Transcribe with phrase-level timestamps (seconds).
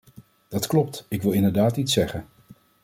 [0.47, 2.25] Dat klopt, ik wil inderdaad iets zeggen.